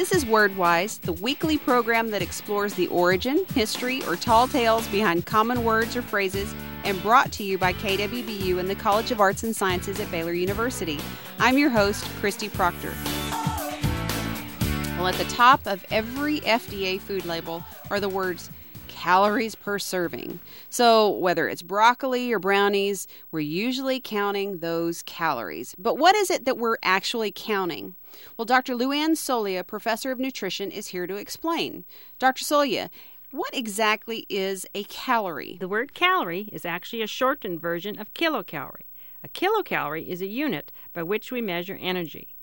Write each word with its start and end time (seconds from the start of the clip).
This 0.00 0.12
is 0.12 0.24
WordWise, 0.24 0.98
the 1.02 1.12
weekly 1.12 1.58
program 1.58 2.10
that 2.10 2.22
explores 2.22 2.72
the 2.72 2.86
origin, 2.86 3.44
history, 3.52 4.02
or 4.04 4.16
tall 4.16 4.48
tales 4.48 4.88
behind 4.88 5.26
common 5.26 5.62
words 5.62 5.94
or 5.94 6.00
phrases, 6.00 6.54
and 6.84 7.02
brought 7.02 7.30
to 7.32 7.44
you 7.44 7.58
by 7.58 7.74
KWBU 7.74 8.58
and 8.58 8.66
the 8.66 8.74
College 8.74 9.10
of 9.10 9.20
Arts 9.20 9.42
and 9.42 9.54
Sciences 9.54 10.00
at 10.00 10.10
Baylor 10.10 10.32
University. 10.32 10.98
I'm 11.38 11.58
your 11.58 11.68
host, 11.68 12.02
Christy 12.18 12.48
Proctor. 12.48 12.94
Well, 14.96 15.06
at 15.06 15.16
the 15.16 15.26
top 15.28 15.66
of 15.66 15.84
every 15.90 16.40
FDA 16.40 16.98
food 16.98 17.26
label 17.26 17.62
are 17.90 18.00
the 18.00 18.08
words 18.08 18.48
calories 19.00 19.54
per 19.54 19.78
serving. 19.78 20.38
So, 20.68 21.08
whether 21.08 21.48
it's 21.48 21.62
broccoli 21.62 22.30
or 22.34 22.38
brownies, 22.38 23.06
we're 23.30 23.40
usually 23.40 23.98
counting 23.98 24.58
those 24.58 25.02
calories. 25.04 25.74
But 25.78 25.96
what 25.96 26.14
is 26.14 26.30
it 26.30 26.44
that 26.44 26.58
we're 26.58 26.76
actually 26.82 27.32
counting? 27.34 27.94
Well, 28.36 28.44
Dr. 28.44 28.74
Luann 28.74 29.12
Soliah, 29.12 29.66
professor 29.66 30.12
of 30.12 30.18
nutrition, 30.18 30.70
is 30.70 30.88
here 30.88 31.06
to 31.06 31.14
explain. 31.14 31.86
Dr. 32.18 32.44
Soliah, 32.44 32.90
what 33.30 33.56
exactly 33.56 34.26
is 34.28 34.66
a 34.74 34.84
calorie? 34.84 35.56
The 35.58 35.68
word 35.68 35.94
calorie 35.94 36.50
is 36.52 36.66
actually 36.66 37.00
a 37.00 37.06
shortened 37.06 37.58
version 37.58 37.98
of 37.98 38.12
kilocalorie. 38.12 38.84
A 39.24 39.28
kilocalorie 39.28 40.08
is 40.08 40.20
a 40.20 40.26
unit 40.26 40.72
by 40.92 41.04
which 41.04 41.32
we 41.32 41.40
measure 41.40 41.78
energy. 41.80 42.36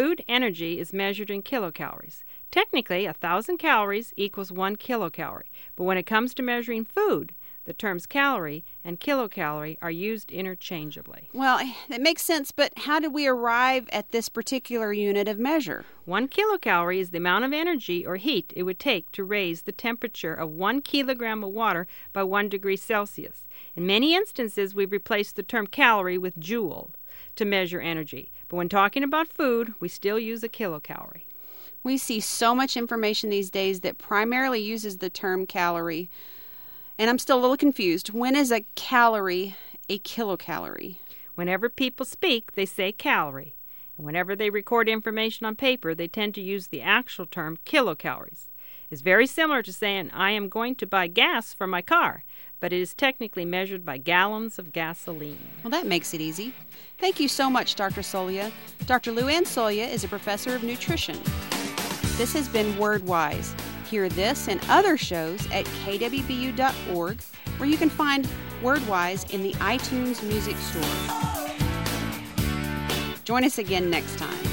Food 0.00 0.24
energy 0.26 0.78
is 0.78 0.94
measured 0.94 1.30
in 1.30 1.42
kilocalories. 1.42 2.22
Technically, 2.50 3.04
a 3.04 3.12
thousand 3.12 3.58
calories 3.58 4.14
equals 4.16 4.50
one 4.50 4.76
kilocalorie, 4.76 5.50
but 5.76 5.84
when 5.84 5.98
it 5.98 6.06
comes 6.06 6.32
to 6.32 6.42
measuring 6.42 6.86
food, 6.86 7.34
the 7.66 7.74
terms 7.74 8.06
calorie 8.06 8.64
and 8.82 8.98
kilocalorie 8.98 9.76
are 9.82 9.90
used 9.90 10.32
interchangeably. 10.32 11.28
Well, 11.34 11.60
that 11.90 12.00
makes 12.00 12.22
sense, 12.22 12.50
but 12.50 12.72
how 12.78 12.98
did 12.98 13.12
we 13.12 13.26
arrive 13.26 13.90
at 13.92 14.10
this 14.10 14.30
particular 14.30 14.90
unit 14.90 15.28
of 15.28 15.38
measure? 15.38 15.84
One 16.06 16.28
kilocalorie 16.28 17.00
is 17.00 17.10
the 17.10 17.18
amount 17.18 17.44
of 17.44 17.52
energy 17.52 18.06
or 18.06 18.16
heat 18.16 18.54
it 18.56 18.62
would 18.62 18.78
take 18.78 19.12
to 19.12 19.22
raise 19.22 19.62
the 19.62 19.70
temperature 19.70 20.32
of 20.32 20.48
one 20.48 20.80
kilogram 20.80 21.44
of 21.44 21.50
water 21.50 21.86
by 22.14 22.22
one 22.22 22.48
degree 22.48 22.78
Celsius. 22.78 23.46
In 23.76 23.86
many 23.86 24.14
instances, 24.14 24.74
we've 24.74 24.92
replaced 24.92 25.36
the 25.36 25.42
term 25.42 25.66
calorie 25.66 26.16
with 26.16 26.38
joule 26.38 26.90
to 27.36 27.44
measure 27.44 27.80
energy, 27.80 28.30
but 28.48 28.56
when 28.56 28.68
talking 28.68 29.02
about 29.02 29.32
food, 29.32 29.74
we 29.80 29.88
still 29.88 30.18
use 30.18 30.42
a 30.42 30.48
kilocalorie. 30.48 31.24
We 31.82 31.96
see 31.96 32.20
so 32.20 32.54
much 32.54 32.76
information 32.76 33.30
these 33.30 33.50
days 33.50 33.80
that 33.80 33.98
primarily 33.98 34.60
uses 34.60 34.98
the 34.98 35.08
term 35.08 35.46
calorie. 35.46 36.10
And 36.98 37.08
I'm 37.08 37.18
still 37.18 37.38
a 37.38 37.40
little 37.40 37.56
confused. 37.56 38.12
When 38.12 38.36
is 38.36 38.52
a 38.52 38.66
calorie 38.74 39.56
a 39.88 39.98
kilocalorie? 39.98 40.98
Whenever 41.34 41.70
people 41.70 42.04
speak, 42.04 42.54
they 42.54 42.66
say 42.66 42.92
calorie. 42.92 43.54
And 43.96 44.04
whenever 44.04 44.36
they 44.36 44.50
record 44.50 44.88
information 44.88 45.46
on 45.46 45.56
paper, 45.56 45.94
they 45.94 46.08
tend 46.08 46.34
to 46.34 46.42
use 46.42 46.66
the 46.66 46.82
actual 46.82 47.24
term 47.24 47.58
kilocalories. 47.64 48.50
It's 48.90 49.00
very 49.02 49.26
similar 49.26 49.62
to 49.62 49.72
saying, 49.72 50.10
I 50.12 50.32
am 50.32 50.48
going 50.48 50.74
to 50.76 50.86
buy 50.86 51.06
gas 51.06 51.54
for 51.54 51.66
my 51.66 51.80
car, 51.80 52.24
but 52.60 52.72
it 52.72 52.80
is 52.80 52.94
technically 52.94 53.44
measured 53.44 53.84
by 53.84 53.96
gallons 53.98 54.58
of 54.58 54.72
gasoline. 54.72 55.38
Well, 55.64 55.70
that 55.70 55.86
makes 55.86 56.14
it 56.14 56.20
easy. 56.20 56.54
Thank 56.98 57.18
you 57.18 57.26
so 57.28 57.50
much, 57.50 57.74
Dr. 57.74 58.02
Soliah. 58.02 58.52
Dr. 58.86 59.12
Lou 59.12 59.22
Luann 59.22 59.42
Soliah 59.42 59.88
is 59.88 60.04
a 60.04 60.08
professor 60.08 60.54
of 60.54 60.62
nutrition. 60.62 61.18
This 62.16 62.32
has 62.32 62.48
been 62.48 62.74
WordWise. 62.74 63.58
Hear 63.88 64.08
this 64.08 64.48
and 64.48 64.60
other 64.68 64.96
shows 64.96 65.46
at 65.50 65.66
kwbu.org, 65.84 67.22
where 67.58 67.68
you 67.68 67.76
can 67.76 67.90
find 67.90 68.28
WordWise 68.62 69.32
in 69.32 69.42
the 69.42 69.52
iTunes 69.54 70.22
Music 70.22 70.56
Store. 70.56 70.82
Join 73.24 73.44
us 73.44 73.58
again 73.58 73.88
next 73.90 74.18
time. 74.18 74.49